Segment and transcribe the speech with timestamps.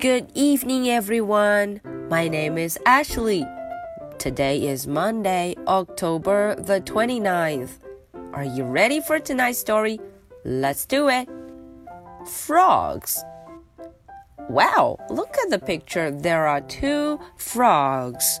[0.00, 1.80] Good evening, everyone.
[2.08, 3.46] My name is Ashley.
[4.18, 7.78] Today is Monday, October the 29th.
[8.32, 9.98] Are you ready for tonight's story?
[10.44, 11.28] Let's do it.
[12.26, 13.22] Frogs.
[14.48, 16.10] Wow, look at the picture.
[16.10, 18.40] There are two frogs.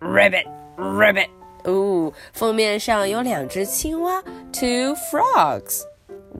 [0.00, 1.28] Ribbit, ribbit.
[1.64, 4.22] 哦，封面上有两只青蛙，
[4.52, 5.82] two frogs.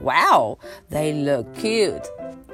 [0.00, 0.58] Wow,
[0.90, 2.04] they look cute.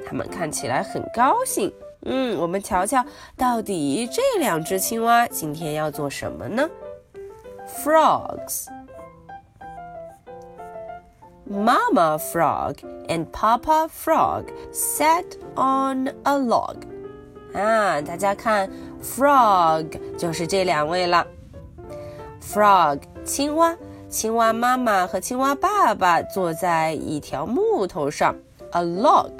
[0.05, 1.71] 它们看起来很高兴。
[2.04, 3.04] 嗯，我们瞧瞧，
[3.36, 6.68] 到底这两只青蛙今天要做什么呢
[7.66, 8.66] ？Frogs.
[11.50, 12.76] Mama frog
[13.08, 16.76] and Papa frog sat on a log.
[17.54, 18.70] 啊，大家看
[19.02, 19.86] ，frog
[20.16, 21.26] 就是这两位了。
[22.42, 23.76] Frog 青蛙，
[24.08, 28.34] 青蛙妈妈和青蛙爸爸坐在一条木头上
[28.72, 29.30] ，a log。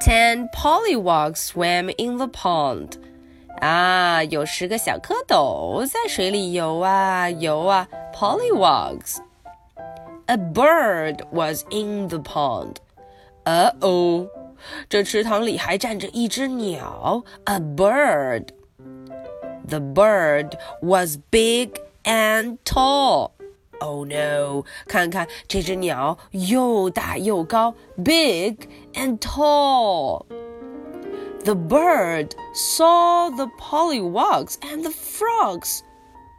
[0.00, 2.98] Ten pollywogs swam in the pond.
[3.60, 12.76] 啊，有十个小蝌蚪在水里游啊游啊，pollywogs。A bird was in the pond.
[13.44, 14.26] 呃哦，
[14.88, 18.48] 这池塘里还站着一只鸟，a bird.
[19.68, 21.70] The bird was big
[22.04, 23.30] and tall.
[23.80, 24.64] Oh no！
[24.86, 30.24] 看看这只鸟又大又高，big and tall.
[31.44, 35.80] The bird saw the pollywogs and the frogs.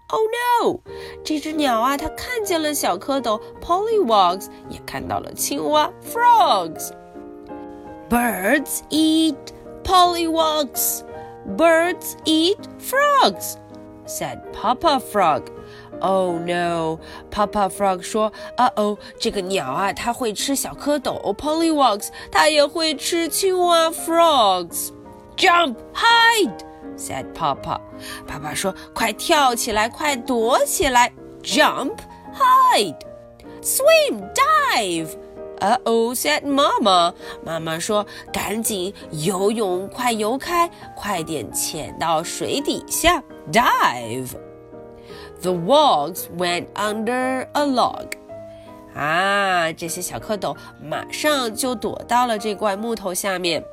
[0.08, 0.28] Oh
[0.62, 0.80] no！
[1.24, 6.92] 这只鸟啊，它看见了小蝌蚪 pollywogs，也看到了青蛙 frogs.
[8.10, 9.36] Birds eat
[9.84, 11.02] pollywogs.
[11.58, 13.58] Birds eat frogs,
[14.08, 15.44] said Papa Frog.
[16.02, 17.00] Oh no!
[17.32, 24.90] Papa Frog 说：“啊哦，这个鸟啊，它会吃小蝌蚪 （pollywogs），它也会吃青蛙 （frogs）。”
[25.38, 26.60] Jump, hide!
[26.98, 27.80] said Papa.
[28.28, 31.12] 爸爸说：“快跳起来，快躲起来！
[31.44, 31.98] Jump,
[32.34, 33.00] hide,
[33.62, 35.10] swim, dive.
[35.60, 37.14] 呃哦，said Mama.
[37.46, 44.32] 妈妈说：“赶紧游泳，快游开，快点潜到水底下，dive。”
[45.42, 48.14] The wogs went under a log.
[48.96, 53.64] 啊，这些小蝌蚪马上就躲到了这块木头下面。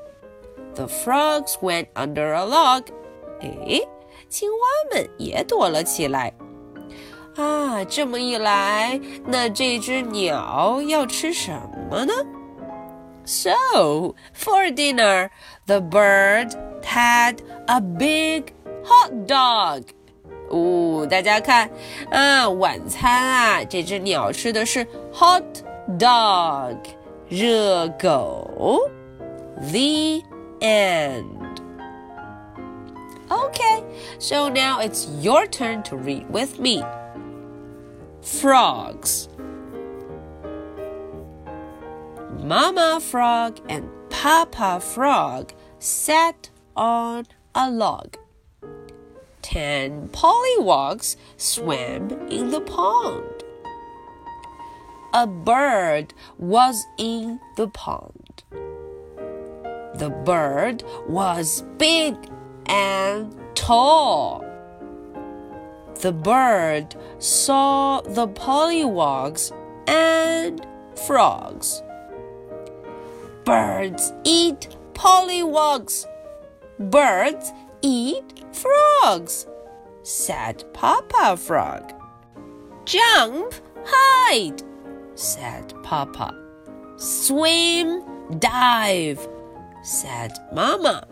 [0.75, 2.84] The frogs went under a log.
[3.41, 3.86] 诶，
[4.28, 4.56] 青蛙
[4.94, 6.32] 们也躲了起来。
[7.36, 11.53] 啊，这么一来，那这只鸟要吃什
[11.91, 12.12] 么呢？
[13.25, 15.30] So for dinner,
[15.66, 16.50] the bird
[16.82, 17.36] had
[17.66, 18.53] a big
[18.84, 19.84] hot dog.
[20.50, 21.69] 哦， 大家看
[22.10, 25.42] 啊，晚餐啊，这只鸟吃的是 hot
[25.98, 26.76] dog
[27.28, 28.80] 热狗。
[29.56, 30.22] The
[30.60, 31.25] end.
[33.28, 33.82] Okay,
[34.19, 36.82] so now it's your turn to read with me.
[38.22, 39.28] Frogs.
[42.44, 48.16] Mama Frog and Papa Frog sat on a log
[49.47, 53.46] ten pollywogs swam in the pond.
[55.13, 58.44] A bird was in the pond.
[59.96, 62.18] The bird was big
[62.66, 64.44] and tall.
[66.02, 69.53] The bird saw the pollywogs
[69.88, 70.68] and
[71.08, 71.81] frogs.
[73.46, 76.06] Birds eat pollywogs.
[76.79, 77.53] Birds
[77.87, 79.47] eat frogs,
[80.03, 81.93] said Papa Frog.
[82.83, 83.53] Jump,
[83.85, 84.61] hide,
[85.15, 86.35] said Papa.
[86.97, 88.03] Swim,
[88.39, 89.25] dive,
[89.83, 91.07] said Mama.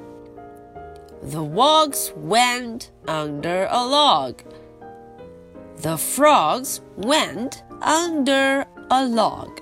[1.21, 4.41] The wogs went under a log.
[5.77, 9.61] The frogs went under a log.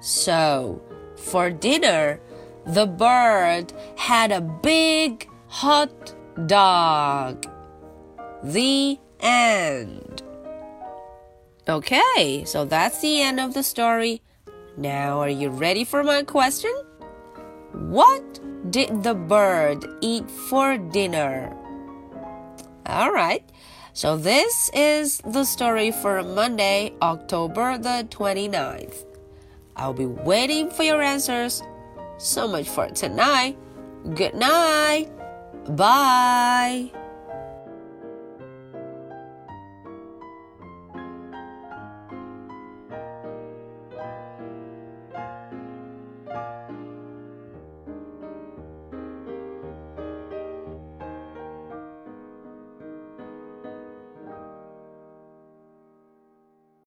[0.00, 0.82] So,
[1.16, 2.18] for dinner,
[2.66, 6.14] the bird had a big hot
[6.46, 7.46] dog.
[8.42, 10.22] The end.
[11.68, 14.22] Okay, so that's the end of the story.
[14.78, 16.72] Now, are you ready for my question?
[17.72, 18.40] What
[18.70, 21.54] did the bird eat for dinner?
[22.88, 23.44] Alright,
[23.92, 29.04] so this is the story for Monday, October the 29th.
[29.76, 31.62] I'll be waiting for your answers.
[32.16, 33.58] So much for tonight.
[34.14, 35.21] Good night.
[35.68, 37.01] Bye.